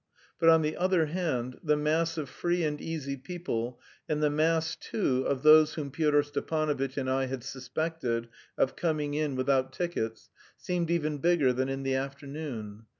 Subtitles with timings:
[0.39, 4.75] But, on the other hand, the mass of free and easy people and the mass
[4.75, 8.27] too of those whom Pyotr Stepanovitch and I had suspected
[8.57, 12.87] of coming in without tickets, seemed even bigger than in the afternoon.